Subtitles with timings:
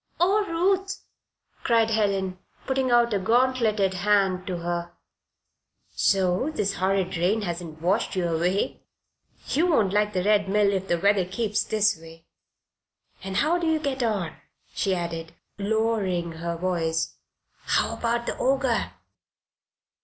[0.19, 1.03] "Oh, Ruth!"
[1.63, 4.93] cried Helen, putting out a gauntleted hand to her.
[5.91, 8.81] "So this horrid rain has not washed you away?
[9.49, 12.25] You won't like the Red Mill if the weather keeps this way.
[13.23, 14.37] And how do you get on?"
[14.73, 17.13] she added, lowering her voice.
[17.65, 18.93] "How about the Ogre?"